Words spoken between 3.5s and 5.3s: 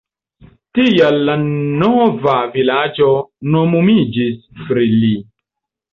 nomumiĝis pri li.